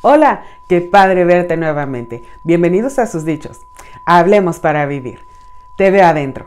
Hola, 0.00 0.44
qué 0.68 0.80
padre 0.80 1.24
verte 1.24 1.56
nuevamente. 1.56 2.22
Bienvenidos 2.44 3.00
a 3.00 3.08
sus 3.08 3.24
dichos. 3.24 3.66
Hablemos 4.04 4.60
para 4.60 4.86
vivir. 4.86 5.26
Te 5.74 5.90
veo 5.90 6.06
adentro. 6.06 6.46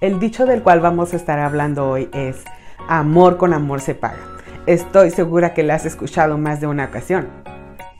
El 0.00 0.18
dicho 0.18 0.46
del 0.46 0.62
cual 0.62 0.80
vamos 0.80 1.12
a 1.12 1.16
estar 1.16 1.38
hablando 1.38 1.90
hoy 1.90 2.08
es, 2.14 2.42
amor 2.88 3.36
con 3.36 3.54
amor 3.54 3.80
se 3.80 3.94
paga. 3.94 4.18
Estoy 4.66 5.10
segura 5.10 5.54
que 5.54 5.62
lo 5.62 5.72
has 5.72 5.86
escuchado 5.86 6.38
más 6.38 6.60
de 6.60 6.66
una 6.66 6.84
ocasión. 6.86 7.28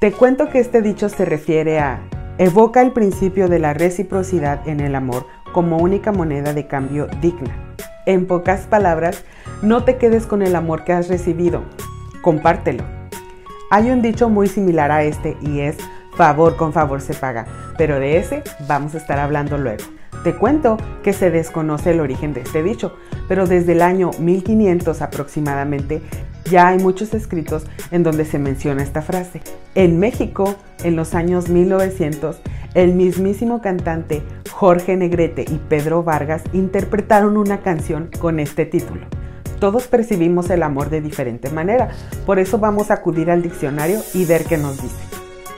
Te 0.00 0.12
cuento 0.12 0.48
que 0.48 0.60
este 0.60 0.82
dicho 0.82 1.08
se 1.08 1.24
refiere 1.24 1.78
a, 1.78 2.00
evoca 2.38 2.80
el 2.82 2.92
principio 2.92 3.48
de 3.48 3.58
la 3.58 3.74
reciprocidad 3.74 4.66
en 4.66 4.80
el 4.80 4.94
amor 4.94 5.26
como 5.52 5.78
única 5.78 6.12
moneda 6.12 6.54
de 6.54 6.66
cambio 6.66 7.06
digna. 7.20 7.54
En 8.06 8.26
pocas 8.26 8.62
palabras, 8.62 9.24
no 9.62 9.84
te 9.84 9.96
quedes 9.96 10.26
con 10.26 10.42
el 10.42 10.56
amor 10.56 10.84
que 10.84 10.92
has 10.92 11.08
recibido, 11.08 11.62
compártelo. 12.22 12.84
Hay 13.70 13.90
un 13.90 14.00
dicho 14.00 14.28
muy 14.28 14.48
similar 14.48 14.90
a 14.90 15.02
este 15.04 15.36
y 15.40 15.60
es, 15.60 15.76
favor 16.16 16.56
con 16.56 16.72
favor 16.72 17.00
se 17.00 17.14
paga, 17.14 17.46
pero 17.76 18.00
de 18.00 18.16
ese 18.16 18.42
vamos 18.66 18.94
a 18.94 18.98
estar 18.98 19.18
hablando 19.18 19.58
luego. 19.58 19.84
Te 20.24 20.34
cuento 20.34 20.76
que 21.02 21.14
se 21.14 21.30
desconoce 21.30 21.92
el 21.92 22.00
origen 22.00 22.34
de 22.34 22.42
este 22.42 22.62
dicho, 22.62 22.94
pero 23.26 23.46
desde 23.46 23.72
el 23.72 23.80
año 23.80 24.10
1500 24.18 25.00
aproximadamente 25.00 26.02
ya 26.50 26.68
hay 26.68 26.78
muchos 26.78 27.14
escritos 27.14 27.64
en 27.90 28.02
donde 28.02 28.26
se 28.26 28.38
menciona 28.38 28.82
esta 28.82 29.00
frase. 29.00 29.40
En 29.74 29.98
México, 29.98 30.56
en 30.84 30.96
los 30.96 31.14
años 31.14 31.48
1900, 31.48 32.38
el 32.74 32.94
mismísimo 32.94 33.62
cantante 33.62 34.22
Jorge 34.50 34.96
Negrete 34.96 35.46
y 35.48 35.58
Pedro 35.68 36.02
Vargas 36.02 36.42
interpretaron 36.52 37.38
una 37.38 37.60
canción 37.60 38.10
con 38.18 38.40
este 38.40 38.66
título. 38.66 39.06
Todos 39.58 39.86
percibimos 39.88 40.50
el 40.50 40.62
amor 40.62 40.90
de 40.90 41.00
diferente 41.00 41.50
manera, 41.50 41.90
por 42.26 42.38
eso 42.38 42.58
vamos 42.58 42.90
a 42.90 42.94
acudir 42.94 43.30
al 43.30 43.42
diccionario 43.42 44.00
y 44.12 44.24
ver 44.26 44.44
qué 44.44 44.58
nos 44.58 44.82
dice. 44.82 45.09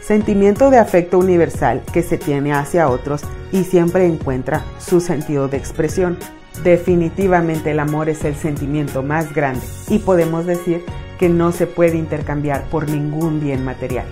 Sentimiento 0.02 0.70
de 0.70 0.78
afecto 0.78 1.16
universal 1.16 1.82
que 1.92 2.02
se 2.02 2.18
tiene 2.18 2.52
hacia 2.52 2.88
otros 2.88 3.22
y 3.52 3.62
siempre 3.62 4.04
encuentra 4.04 4.64
su 4.78 5.00
sentido 5.00 5.46
de 5.46 5.58
expresión. 5.58 6.18
Definitivamente 6.64 7.70
el 7.70 7.78
amor 7.78 8.08
es 8.08 8.24
el 8.24 8.34
sentimiento 8.34 9.04
más 9.04 9.32
grande 9.32 9.64
y 9.88 10.00
podemos 10.00 10.44
decir 10.44 10.84
que 11.20 11.28
no 11.28 11.52
se 11.52 11.68
puede 11.68 11.96
intercambiar 11.96 12.64
por 12.64 12.90
ningún 12.90 13.38
bien 13.38 13.64
material. 13.64 14.06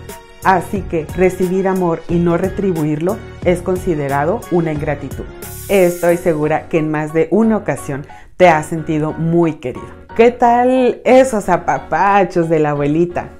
Así 0.44 0.82
que 0.82 1.06
recibir 1.16 1.66
amor 1.66 2.02
y 2.08 2.20
no 2.20 2.36
retribuirlo 2.36 3.16
es 3.44 3.60
considerado 3.60 4.40
una 4.52 4.72
ingratitud. 4.72 5.24
Estoy 5.68 6.16
segura 6.18 6.68
que 6.68 6.78
en 6.78 6.88
más 6.88 7.12
de 7.12 7.26
una 7.32 7.56
ocasión 7.56 8.06
te 8.36 8.48
has 8.48 8.66
sentido 8.66 9.12
muy 9.12 9.54
querido. 9.54 9.88
¿Qué 10.16 10.30
tal 10.30 11.00
esos 11.04 11.48
apapachos 11.48 12.48
de 12.48 12.60
la 12.60 12.70
abuelita? 12.70 13.39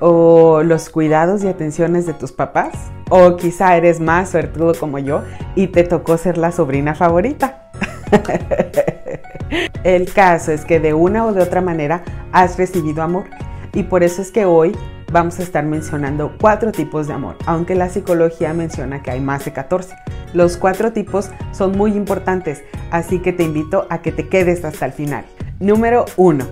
¿O 0.00 0.62
los 0.62 0.90
cuidados 0.90 1.42
y 1.42 1.48
atenciones 1.48 2.06
de 2.06 2.14
tus 2.14 2.32
papás? 2.32 2.72
O 3.10 3.36
quizá 3.36 3.76
eres 3.76 4.00
más 4.00 4.30
suertudo 4.30 4.74
como 4.78 4.98
yo 4.98 5.22
y 5.54 5.68
te 5.68 5.82
tocó 5.82 6.16
ser 6.18 6.38
la 6.38 6.52
sobrina 6.52 6.94
favorita. 6.94 7.70
El 9.84 10.12
caso 10.12 10.52
es 10.52 10.64
que 10.64 10.78
de 10.78 10.94
una 10.94 11.26
o 11.26 11.32
de 11.32 11.42
otra 11.42 11.60
manera 11.60 12.02
has 12.32 12.58
recibido 12.58 13.02
amor 13.02 13.24
y 13.72 13.84
por 13.84 14.02
eso 14.02 14.22
es 14.22 14.30
que 14.30 14.44
hoy 14.44 14.76
vamos 15.10 15.38
a 15.38 15.42
estar 15.42 15.64
mencionando 15.64 16.32
cuatro 16.40 16.72
tipos 16.72 17.06
de 17.06 17.14
amor, 17.14 17.36
aunque 17.46 17.74
la 17.74 17.88
psicología 17.88 18.52
menciona 18.52 19.02
que 19.02 19.10
hay 19.10 19.20
más 19.20 19.44
de 19.44 19.52
14. 19.52 19.96
Los 20.34 20.56
cuatro 20.56 20.92
tipos 20.92 21.30
son 21.52 21.72
muy 21.72 21.92
importantes, 21.92 22.62
así 22.90 23.20
que 23.20 23.32
te 23.32 23.44
invito 23.44 23.86
a 23.90 24.02
que 24.02 24.12
te 24.12 24.28
quedes 24.28 24.64
hasta 24.64 24.86
el 24.86 24.92
final. 24.92 25.24
Número 25.58 26.04
1. 26.16 26.46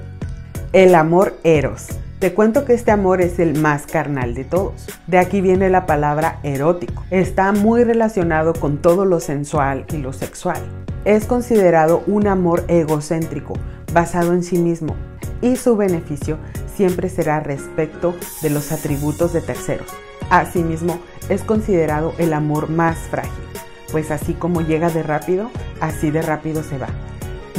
El 0.73 0.95
amor 0.95 1.35
eros. 1.45 1.89
Te 2.19 2.33
cuento 2.33 2.65
que 2.65 2.73
este 2.73 2.93
amor 2.93 3.21
es 3.21 3.39
el 3.39 3.61
más 3.61 3.85
carnal 3.85 4.33
de 4.33 4.45
todos. 4.45 4.87
De 5.07 5.19
aquí 5.19 5.43
viene 5.43 5.69
la 5.69 5.85
palabra 5.85 6.39
erótico. 6.43 7.05
Está 7.11 7.53
muy 7.53 7.85
relacionado 7.85 8.55
con 8.55 8.79
todo 8.79 9.05
lo 9.05 9.21
sensual 9.21 9.85
y 9.93 9.99
lo 9.99 10.15
sexual. 10.15 10.63
Es 11.05 11.27
considerado 11.27 12.03
un 12.07 12.27
amor 12.27 12.65
egocéntrico, 12.69 13.53
basado 13.93 14.33
en 14.33 14.43
sí 14.43 14.57
mismo, 14.57 14.97
y 15.43 15.57
su 15.57 15.77
beneficio 15.77 16.39
siempre 16.75 17.11
será 17.11 17.41
respecto 17.41 18.15
de 18.41 18.49
los 18.49 18.73
atributos 18.73 19.35
de 19.35 19.43
terceros. 19.43 19.89
Asimismo, 20.31 20.99
es 21.29 21.43
considerado 21.43 22.15
el 22.17 22.33
amor 22.33 22.71
más 22.71 22.97
frágil, 23.11 23.45
pues 23.93 24.11
así 24.11 24.33
como 24.33 24.63
llega 24.63 24.89
de 24.89 25.03
rápido, 25.03 25.51
así 25.83 26.11
de 26.11 26.23
rápido 26.23 26.63
se 26.63 26.79
va. 26.79 26.89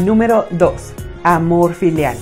Número 0.03 0.47
2. 0.49 0.93
Amor 1.23 1.75
filial. 1.75 2.17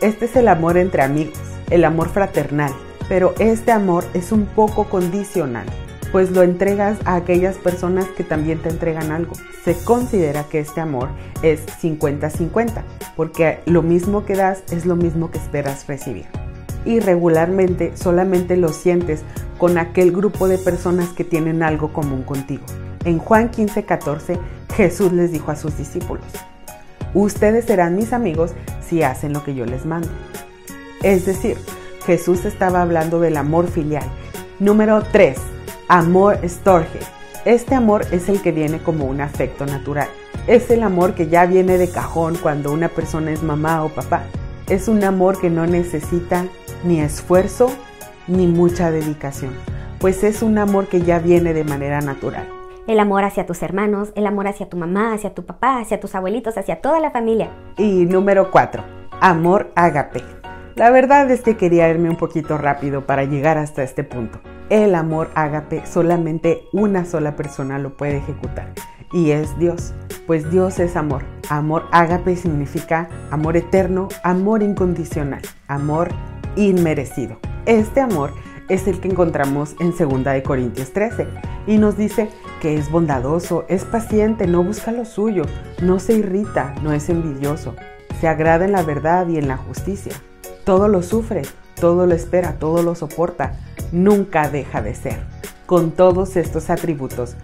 Este 0.00 0.24
es 0.24 0.34
el 0.34 0.48
amor 0.48 0.76
entre 0.76 1.02
amigos 1.02 1.51
el 1.72 1.84
amor 1.84 2.08
fraternal, 2.10 2.72
pero 3.08 3.34
este 3.38 3.72
amor 3.72 4.04
es 4.14 4.30
un 4.30 4.46
poco 4.46 4.84
condicional, 4.84 5.66
pues 6.12 6.30
lo 6.30 6.42
entregas 6.42 6.98
a 7.04 7.16
aquellas 7.16 7.56
personas 7.56 8.06
que 8.16 8.24
también 8.24 8.58
te 8.58 8.68
entregan 8.68 9.10
algo. 9.10 9.32
Se 9.64 9.74
considera 9.82 10.44
que 10.44 10.60
este 10.60 10.80
amor 10.80 11.08
es 11.42 11.66
50-50, 11.82 12.82
porque 13.16 13.60
lo 13.64 13.82
mismo 13.82 14.24
que 14.26 14.36
das 14.36 14.62
es 14.70 14.84
lo 14.84 14.96
mismo 14.96 15.30
que 15.30 15.38
esperas 15.38 15.86
recibir. 15.86 16.26
Y 16.84 17.00
regularmente 17.00 17.96
solamente 17.96 18.56
lo 18.56 18.68
sientes 18.68 19.22
con 19.56 19.78
aquel 19.78 20.12
grupo 20.12 20.48
de 20.48 20.58
personas 20.58 21.10
que 21.10 21.24
tienen 21.24 21.62
algo 21.62 21.92
común 21.92 22.22
contigo. 22.22 22.64
En 23.04 23.18
Juan 23.18 23.50
15:14 23.50 24.38
Jesús 24.74 25.12
les 25.12 25.32
dijo 25.32 25.50
a 25.50 25.56
sus 25.56 25.76
discípulos, 25.78 26.24
Ustedes 27.14 27.66
serán 27.66 27.94
mis 27.94 28.12
amigos 28.12 28.52
si 28.88 29.02
hacen 29.02 29.32
lo 29.32 29.44
que 29.44 29.54
yo 29.54 29.66
les 29.66 29.84
mando. 29.84 30.08
Es 31.02 31.26
decir, 31.26 31.56
Jesús 32.06 32.44
estaba 32.44 32.82
hablando 32.82 33.20
del 33.20 33.36
amor 33.36 33.68
filial. 33.68 34.04
Número 34.58 35.02
3. 35.10 35.36
Amor 35.88 36.38
storge. 36.44 37.00
Este 37.44 37.74
amor 37.74 38.06
es 38.12 38.28
el 38.28 38.40
que 38.40 38.52
viene 38.52 38.78
como 38.78 39.06
un 39.06 39.20
afecto 39.20 39.66
natural. 39.66 40.08
Es 40.46 40.70
el 40.70 40.82
amor 40.82 41.14
que 41.14 41.28
ya 41.28 41.46
viene 41.46 41.78
de 41.78 41.90
cajón 41.90 42.36
cuando 42.40 42.72
una 42.72 42.88
persona 42.88 43.32
es 43.32 43.42
mamá 43.42 43.84
o 43.84 43.88
papá. 43.88 44.22
Es 44.68 44.88
un 44.88 45.02
amor 45.02 45.40
que 45.40 45.50
no 45.50 45.66
necesita 45.66 46.46
ni 46.84 47.00
esfuerzo 47.00 47.70
ni 48.28 48.46
mucha 48.46 48.90
dedicación, 48.90 49.52
pues 49.98 50.22
es 50.24 50.42
un 50.42 50.58
amor 50.58 50.86
que 50.86 51.02
ya 51.02 51.18
viene 51.18 51.52
de 51.52 51.64
manera 51.64 52.00
natural. 52.00 52.48
El 52.86 52.98
amor 52.98 53.24
hacia 53.24 53.46
tus 53.46 53.62
hermanos, 53.62 54.12
el 54.16 54.26
amor 54.26 54.48
hacia 54.48 54.68
tu 54.68 54.76
mamá, 54.76 55.14
hacia 55.14 55.34
tu 55.34 55.44
papá, 55.44 55.78
hacia 55.78 56.00
tus 56.00 56.14
abuelitos, 56.14 56.56
hacia 56.56 56.80
toda 56.80 56.98
la 57.00 57.10
familia. 57.10 57.50
Y 57.76 58.06
número 58.06 58.50
4. 58.50 58.82
Amor 59.20 59.70
agape. 59.76 60.41
La 60.74 60.90
verdad 60.90 61.30
es 61.30 61.42
que 61.42 61.58
quería 61.58 61.90
irme 61.90 62.08
un 62.08 62.16
poquito 62.16 62.56
rápido 62.56 63.04
para 63.04 63.24
llegar 63.24 63.58
hasta 63.58 63.82
este 63.82 64.04
punto. 64.04 64.40
El 64.70 64.94
amor 64.94 65.28
ágape 65.34 65.84
solamente 65.84 66.62
una 66.72 67.04
sola 67.04 67.36
persona 67.36 67.78
lo 67.78 67.94
puede 67.94 68.16
ejecutar 68.16 68.72
y 69.12 69.32
es 69.32 69.58
Dios, 69.58 69.92
pues 70.26 70.50
Dios 70.50 70.78
es 70.80 70.96
amor. 70.96 71.24
Amor 71.50 71.84
ágape 71.92 72.36
significa 72.36 73.10
amor 73.30 73.58
eterno, 73.58 74.08
amor 74.24 74.62
incondicional, 74.62 75.42
amor 75.68 76.08
inmerecido. 76.56 77.36
Este 77.66 78.00
amor 78.00 78.32
es 78.70 78.88
el 78.88 78.98
que 78.98 79.08
encontramos 79.08 79.76
en 79.78 79.90
2 79.90 80.24
de 80.24 80.42
Corintios 80.42 80.94
13 80.94 81.26
y 81.66 81.76
nos 81.76 81.98
dice 81.98 82.30
que 82.62 82.76
es 82.76 82.90
bondadoso, 82.90 83.66
es 83.68 83.84
paciente, 83.84 84.46
no 84.46 84.64
busca 84.64 84.90
lo 84.90 85.04
suyo, 85.04 85.44
no 85.82 85.98
se 85.98 86.14
irrita, 86.14 86.74
no 86.82 86.94
es 86.94 87.10
envidioso, 87.10 87.76
se 88.22 88.28
agrada 88.28 88.64
en 88.64 88.72
la 88.72 88.82
verdad 88.82 89.28
y 89.28 89.36
en 89.36 89.48
la 89.48 89.58
justicia 89.58 90.14
todo 90.64 90.88
lo 90.88 91.02
sufre, 91.02 91.42
todo 91.80 92.06
lo 92.06 92.14
espera, 92.14 92.54
todo 92.58 92.82
lo 92.82 92.94
soporta, 92.94 93.52
nunca 93.90 94.48
deja 94.48 94.82
de 94.82 94.94
ser. 94.94 95.18
Con 95.66 95.90
todos 95.90 96.36
estos 96.36 96.70
atributos 96.70 97.36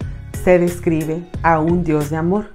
se 0.43 0.59
describe 0.59 1.23
a 1.43 1.59
un 1.59 1.83
Dios 1.83 2.09
de 2.09 2.17
amor. 2.17 2.51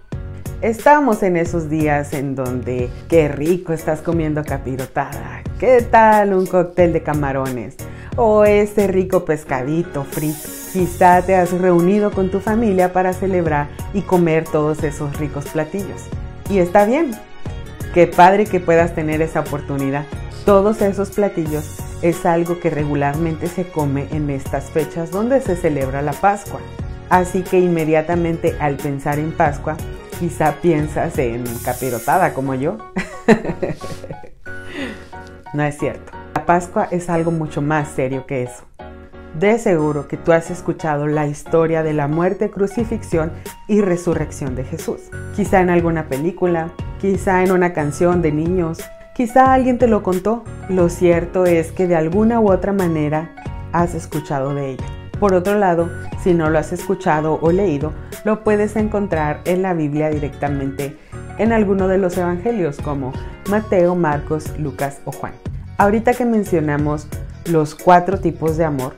Estamos 0.63 1.23
en 1.23 1.37
esos 1.37 1.69
días 1.69 2.15
en 2.15 2.35
donde 2.35 2.89
qué 3.09 3.29
rico 3.29 3.73
estás 3.73 4.01
comiendo 4.01 4.43
capirotada, 4.45 5.43
qué 5.59 5.83
tal 5.83 6.33
un 6.33 6.47
cóctel 6.47 6.93
de 6.95 7.03
camarones 7.03 7.77
o 8.17 8.45
ese 8.45 8.87
rico 8.87 9.25
pescadito 9.25 10.05
frito. 10.05 10.49
Quizá 10.73 11.23
te 11.23 11.37
has 11.37 11.53
reunido 11.53 12.11
con 12.11 12.31
tu 12.31 12.41
familia 12.41 12.93
para 12.93 13.13
celebrar 13.13 13.69
y 13.93 14.03
comer 14.03 14.45
todos 14.45 14.83
esos 14.83 15.17
ricos 15.19 15.45
platillos. 15.47 16.03
Y 16.49 16.59
está 16.59 16.85
bien, 16.85 17.13
qué 17.93 18.07
padre 18.07 18.47
que 18.47 18.59
puedas 18.59 18.95
tener 18.95 19.23
esa 19.23 19.41
oportunidad. 19.41 20.05
Todos 20.45 20.83
esos 20.83 21.09
platillos 21.09 21.79
es 22.03 22.27
algo 22.27 22.61
que 22.61 22.69
regularmente 22.69 23.47
se 23.47 23.67
come 23.67 24.09
en 24.11 24.29
estas 24.29 24.65
fechas 24.65 25.11
donde 25.11 25.41
se 25.41 25.57
celebra 25.57 26.03
la 26.03 26.13
Pascua. 26.13 26.61
Así 27.09 27.43
que 27.43 27.61
inmediatamente 27.61 28.55
al 28.61 28.77
pensar 28.77 29.19
en 29.19 29.33
Pascua, 29.33 29.79
quizá 30.21 30.57
piensas 30.61 31.19
en 31.19 31.45
capirotada 31.65 32.35
como 32.35 32.55
yo. 32.55 32.77
No 35.55 35.63
es 35.63 35.79
cierto. 35.79 36.11
La 36.35 36.45
Pascua 36.47 36.89
es 36.91 37.09
algo 37.09 37.31
mucho 37.31 37.63
más 37.63 37.87
serio 37.87 38.27
que 38.27 38.43
eso. 38.43 38.65
De 39.39 39.57
seguro 39.61 40.09
que 40.09 40.17
tú 40.17 40.33
has 40.33 40.51
escuchado 40.51 41.07
la 41.07 41.29
historia 41.29 41.85
de 41.85 41.93
la 41.93 42.09
muerte, 42.09 42.51
crucifixión 42.51 43.31
y 43.69 43.81
resurrección 43.81 44.57
de 44.57 44.65
Jesús. 44.65 45.01
Quizá 45.37 45.61
en 45.61 45.71
alguna 45.71 46.09
película, 46.09 46.71
quizá 47.01 47.45
en 47.45 47.53
una 47.53 47.73
canción 47.73 48.21
de 48.21 48.33
niños, 48.33 48.81
quizá 49.15 49.53
alguien 49.53 49.79
te 49.79 49.87
lo 49.87 50.03
contó. 50.03 50.45
Lo 50.69 50.89
cierto 50.89 51.47
es 51.47 51.73
que 51.73 51.87
de 51.87 51.97
alguna 51.97 52.41
u 52.41 52.51
otra 52.51 52.73
manera 52.73 53.31
has 53.73 53.95
escuchado 53.95 54.55
de 54.55 54.73
ella. 54.73 54.85
Por 55.19 55.35
otro 55.35 55.59
lado, 55.59 55.91
si 56.23 56.35
no 56.35 56.51
lo 56.51 56.59
has 56.59 56.73
escuchado 56.73 57.39
o 57.41 57.53
leído, 57.53 57.93
lo 58.25 58.43
puedes 58.43 58.77
encontrar 58.77 59.41
en 59.45 59.63
la 59.63 59.75
Biblia 59.75 60.11
directamente 60.11 60.97
en 61.39 61.53
alguno 61.53 61.89
de 61.89 61.99
los 61.99 62.17
evangelios 62.19 62.79
como 62.79 63.13
Mateo, 63.49 63.95
Marcos, 63.95 64.59
Lucas 64.59 65.01
o 65.05 65.13
Juan. 65.13 65.33
Ahorita 65.79 66.15
que 66.15 66.25
mencionamos 66.25 67.09
los 67.47 67.75
cuatro 67.75 68.19
tipos 68.19 68.57
de 68.57 68.65
amor, 68.65 68.95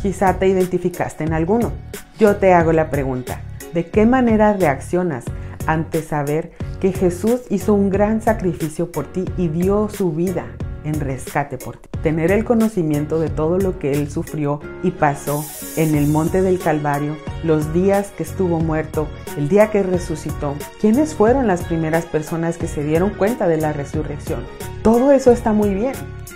quizá 0.00 0.38
te 0.38 0.48
identificaste 0.48 1.24
en 1.24 1.32
alguno. 1.32 1.72
Yo 2.18 2.36
te 2.36 2.52
hago 2.52 2.72
la 2.72 2.90
pregunta, 2.90 3.40
¿de 3.74 3.86
qué 3.86 4.06
manera 4.06 4.52
reaccionas 4.52 5.24
ante 5.66 6.02
saber 6.02 6.52
que 6.82 6.92
Jesús 6.92 7.42
hizo 7.48 7.74
un 7.74 7.90
gran 7.90 8.20
sacrificio 8.22 8.90
por 8.90 9.06
ti 9.06 9.24
y 9.36 9.46
dio 9.46 9.88
su 9.88 10.10
vida 10.10 10.46
en 10.82 10.98
rescate 10.98 11.56
por 11.56 11.76
ti. 11.76 11.88
Tener 12.02 12.32
el 12.32 12.44
conocimiento 12.44 13.20
de 13.20 13.28
todo 13.28 13.58
lo 13.58 13.78
que 13.78 13.92
Él 13.92 14.10
sufrió 14.10 14.58
y 14.82 14.90
pasó 14.90 15.44
en 15.76 15.94
el 15.94 16.08
monte 16.08 16.42
del 16.42 16.58
Calvario, 16.58 17.16
los 17.44 17.72
días 17.72 18.10
que 18.16 18.24
estuvo 18.24 18.58
muerto, 18.58 19.06
el 19.38 19.48
día 19.48 19.70
que 19.70 19.84
resucitó, 19.84 20.56
quiénes 20.80 21.14
fueron 21.14 21.46
las 21.46 21.62
primeras 21.62 22.04
personas 22.04 22.58
que 22.58 22.66
se 22.66 22.82
dieron 22.82 23.10
cuenta 23.10 23.46
de 23.46 23.58
la 23.58 23.72
resurrección. 23.72 24.40
Todo 24.82 25.12
eso 25.12 25.30
está 25.30 25.52
muy 25.52 25.72
bien. 25.74 25.94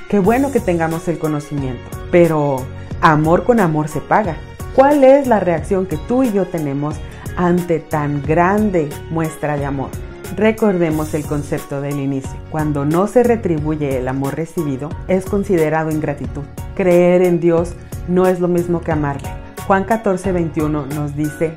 Qué 0.09 0.21
bueno 0.21 0.53
que 0.53 0.61
tengamos 0.61 1.09
el 1.09 1.19
conocimiento, 1.19 1.83
pero 2.13 2.65
amor 3.01 3.43
con 3.43 3.59
amor 3.59 3.89
se 3.89 4.01
paga. 4.01 4.37
¿Cuál 4.77 5.03
es 5.03 5.27
la 5.27 5.41
reacción 5.41 5.87
que 5.87 5.97
tú 5.97 6.23
y 6.23 6.31
yo 6.31 6.47
tenemos 6.47 6.95
ante 7.37 7.81
tan 7.81 8.23
grande 8.23 8.89
muestra 9.11 9.57
de 9.57 9.65
amor? 9.65 9.91
Recordemos 10.37 11.15
el 11.15 11.25
concepto 11.25 11.81
del 11.81 11.99
inicio. 11.99 12.39
Cuando 12.51 12.85
no 12.85 13.07
se 13.07 13.23
retribuye 13.23 13.99
el 13.99 14.07
amor 14.07 14.37
recibido, 14.37 14.91
es 15.09 15.25
considerado 15.25 15.91
ingratitud. 15.91 16.43
Creer 16.75 17.23
en 17.23 17.41
Dios 17.41 17.73
no 18.07 18.27
es 18.27 18.39
lo 18.39 18.47
mismo 18.47 18.83
que 18.83 18.93
amarle. 18.93 19.31
Juan 19.67 19.85
14, 19.85 20.33
21 20.33 20.87
nos 20.95 21.17
dice, 21.17 21.55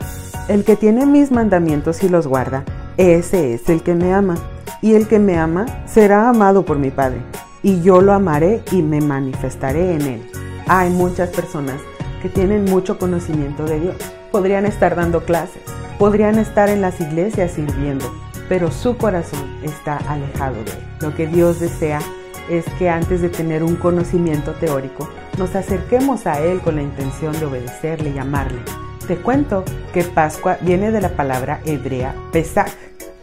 el 0.48 0.64
que 0.64 0.78
tiene 0.78 1.06
mis 1.06 1.30
mandamientos 1.30 2.04
y 2.04 2.10
los 2.10 2.26
guarda, 2.26 2.64
ese 2.96 3.54
es 3.54 3.68
el 3.68 3.84
que 3.84 3.96
me 3.96 4.14
ama. 4.14 4.36
Y 4.82 4.94
el 4.94 5.10
que 5.10 5.20
me 5.20 5.38
ama 5.38 5.66
será 5.86 6.30
amado 6.30 6.64
por 6.64 6.80
mi 6.80 6.90
Padre. 6.90 7.22
Y 7.62 7.82
yo 7.82 8.00
lo 8.00 8.14
amaré 8.14 8.64
y 8.72 8.82
me 8.82 9.02
manifestaré 9.02 9.96
en 9.96 10.02
él. 10.04 10.32
Hay 10.68 10.90
muchas 10.90 11.30
personas 11.30 11.82
que 12.22 12.30
tienen 12.30 12.64
mucho 12.64 12.98
conocimiento 12.98 13.66
de 13.66 13.82
Dios. 13.82 13.96
Podrían 14.32 14.66
estar 14.66 14.96
dando 14.96 15.26
clases, 15.26 15.62
podrían 15.98 16.40
estar 16.40 16.70
en 16.70 16.80
las 16.82 17.02
iglesias 17.02 17.52
sirviendo, 17.52 18.06
pero 18.50 18.72
su 18.72 18.98
corazón 18.98 19.48
está 19.64 19.98
alejado 19.98 20.56
de 20.56 20.72
él. 20.72 20.78
Lo 21.00 21.16
que 21.16 21.28
Dios 21.28 21.60
desea 21.60 22.02
es 22.50 22.66
que 22.78 22.90
antes 22.90 23.22
de 23.22 23.30
tener 23.30 23.64
un 23.64 23.76
conocimiento 23.76 24.54
teórico, 24.54 25.08
nos 25.38 25.56
acerquemos 25.56 26.26
a 26.26 26.42
Él 26.42 26.60
con 26.60 26.76
la 26.76 26.82
intención 26.82 27.40
de 27.40 27.46
obedecerle 27.46 28.10
y 28.10 28.18
amarle. 28.18 28.60
Te 29.08 29.16
cuento 29.18 29.64
que 29.94 30.04
Pascua 30.04 30.58
viene 30.62 30.92
de 30.92 31.02
la 31.02 31.10
palabra 31.10 31.62
hebrea 31.66 32.14
Pesach 32.32 32.72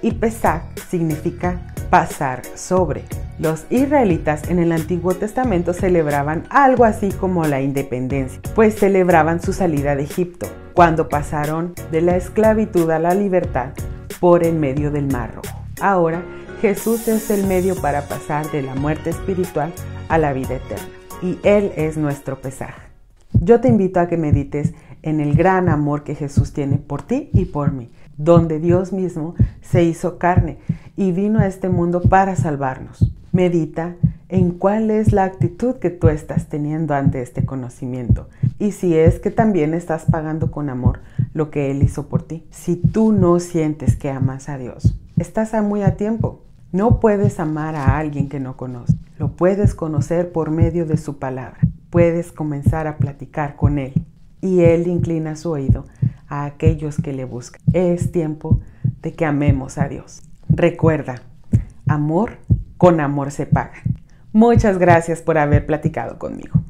y 0.01 0.13
Pesach 0.13 0.63
significa 0.89 1.61
pasar 1.91 2.43
sobre. 2.55 3.05
Los 3.39 3.67
israelitas 3.69 4.49
en 4.49 4.59
el 4.59 4.73
Antiguo 4.73 5.15
Testamento 5.15 5.75
celebraban 5.75 6.45
algo 6.49 6.85
así 6.85 7.11
como 7.11 7.45
la 7.45 7.61
independencia, 7.61 8.41
pues 8.55 8.77
celebraban 8.77 9.43
su 9.43 9.53
salida 9.53 9.95
de 9.95 10.05
Egipto, 10.05 10.47
cuando 10.73 11.09
pasaron 11.09 11.75
de 11.91 12.01
la 12.01 12.17
esclavitud 12.17 12.91
a 12.91 12.99
la 12.99 13.15
libertad 13.15 13.73
por 14.27 14.43
el 14.43 14.57
medio 14.57 14.91
del 14.91 15.07
mar 15.07 15.37
rojo. 15.37 15.57
Ahora 15.81 16.21
Jesús 16.61 17.07
es 17.07 17.31
el 17.31 17.47
medio 17.47 17.77
para 17.81 18.09
pasar 18.09 18.51
de 18.51 18.61
la 18.61 18.75
muerte 18.75 19.11
espiritual 19.11 19.73
a 20.09 20.19
la 20.19 20.33
vida 20.33 20.57
eterna 20.57 20.89
y 21.23 21.39
Él 21.45 21.71
es 21.77 21.97
nuestro 21.97 22.41
pesaje. 22.41 22.83
Yo 23.35 23.61
te 23.61 23.69
invito 23.69 24.01
a 24.01 24.09
que 24.09 24.17
medites 24.17 24.75
en 25.03 25.21
el 25.21 25.37
gran 25.37 25.69
amor 25.69 26.03
que 26.03 26.17
Jesús 26.17 26.53
tiene 26.53 26.79
por 26.79 27.03
ti 27.03 27.31
y 27.33 27.45
por 27.45 27.71
mí, 27.71 27.89
donde 28.17 28.59
Dios 28.59 28.93
mismo 28.93 29.37
se 29.63 29.85
hizo 29.85 30.19
carne 30.19 30.59
y 30.97 31.13
vino 31.13 31.39
a 31.39 31.47
este 31.47 31.69
mundo 31.69 32.03
para 32.03 32.35
salvarnos. 32.35 33.13
Medita 33.31 33.95
en 34.29 34.51
cuál 34.51 34.91
es 34.91 35.13
la 35.13 35.23
actitud 35.23 35.77
que 35.77 35.91
tú 35.91 36.09
estás 36.09 36.49
teniendo 36.49 36.97
ante 36.97 37.23
este 37.23 37.45
conocimiento 37.45 38.29
y 38.59 38.73
si 38.73 38.97
es 38.97 39.19
que 39.19 39.31
también 39.31 39.75
estás 39.75 40.07
pagando 40.11 40.51
con 40.51 40.71
amor 40.71 41.01
lo 41.35 41.51
que 41.51 41.71
Él 41.71 41.83
hizo 41.83 42.09
por 42.09 42.23
ti. 42.23 42.47
Si 42.51 42.77
tú 42.77 43.13
no 43.13 43.39
sientes 43.39 43.97
que 43.97 44.11
amas 44.11 44.49
a 44.49 44.59
Dios, 44.59 44.99
estás 45.19 45.53
muy 45.63 45.83
a 45.83 45.97
tiempo. 45.97 46.43
No 46.73 47.01
puedes 47.01 47.39
amar 47.39 47.77
a 47.77 47.99
alguien 47.99 48.29
que 48.29 48.41
no 48.41 48.57
conoces. 48.57 48.97
Lo 49.19 49.37
puedes 49.37 49.75
conocer 49.75 50.33
por 50.33 50.51
medio 50.51 50.87
de 50.87 50.97
su 50.97 51.19
palabra. 51.19 51.61
Puedes 51.91 52.33
comenzar 52.33 52.87
a 52.87 52.99
platicar 52.99 53.57
con 53.57 53.79
Él 53.79 53.93
y 54.41 54.61
Él 54.61 54.87
inclina 54.87 55.37
su 55.37 55.51
oído 55.51 55.87
a 56.29 56.45
aquellos 56.45 56.97
que 56.97 57.13
le 57.13 57.25
buscan. 57.25 57.61
Es 57.73 58.13
tiempo 58.13 58.61
de 59.03 59.13
que 59.13 59.25
amemos 59.25 59.79
a 59.79 59.89
Dios. 59.89 60.23
Recuerda, 60.49 61.23
amor 61.87 62.39
con 62.77 63.01
amor 63.01 63.31
se 63.31 63.47
paga. 63.47 63.83
Muchas 64.33 64.79
gracias 64.79 65.23
por 65.23 65.39
haber 65.39 65.65
platicado 65.67 66.19
conmigo. 66.19 66.66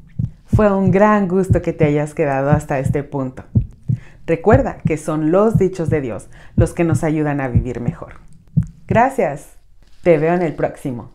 Fue 0.57 0.73
un 0.73 0.89
gran 0.89 1.27
gusto 1.27 1.61
que 1.61 1.71
te 1.71 1.85
hayas 1.85 2.15
quedado 2.15 2.49
hasta 2.49 2.79
este 2.79 3.03
punto. 3.03 3.43
Recuerda 4.25 4.79
que 4.83 4.97
son 4.97 5.29
los 5.29 5.59
dichos 5.59 5.91
de 5.91 6.01
Dios 6.01 6.31
los 6.55 6.73
que 6.73 6.83
nos 6.83 7.03
ayudan 7.03 7.41
a 7.41 7.47
vivir 7.47 7.79
mejor. 7.79 8.13
Gracias. 8.87 9.59
Te 10.01 10.17
veo 10.17 10.33
en 10.33 10.41
el 10.41 10.55
próximo. 10.55 11.11